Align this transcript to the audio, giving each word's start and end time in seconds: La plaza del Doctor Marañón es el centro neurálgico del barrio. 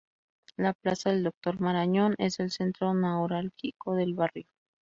La 0.57 0.73
plaza 0.73 1.11
del 1.11 1.21
Doctor 1.21 1.59
Marañón 1.61 2.15
es 2.17 2.39
el 2.39 2.49
centro 2.49 2.91
neurálgico 2.95 3.93
del 3.93 4.15
barrio. 4.15 4.47